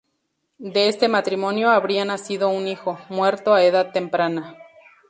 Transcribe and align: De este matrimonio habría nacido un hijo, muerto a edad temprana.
De 0.57 0.87
este 0.87 1.09
matrimonio 1.09 1.69
habría 1.69 2.05
nacido 2.05 2.49
un 2.49 2.67
hijo, 2.67 2.97
muerto 3.09 3.53
a 3.53 3.63
edad 3.63 3.91
temprana. 3.91 4.55